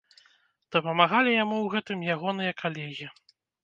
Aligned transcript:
Дапамагалі 0.75 1.37
яму 1.43 1.55
ў 1.61 1.67
гэтым 1.77 2.09
ягоныя 2.17 2.51
калегі. 2.67 3.07